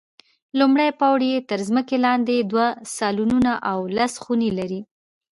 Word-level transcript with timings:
لومړی 0.59 0.89
پوړ 0.99 1.17
یې 1.31 1.37
تر 1.49 1.59
ځمکې 1.67 1.97
لاندې 2.05 2.35
دوه 2.51 2.67
سالونونه 2.95 3.51
او 3.71 3.79
لس 3.97 4.13
خونې 4.23 4.49
لري. 4.59 4.81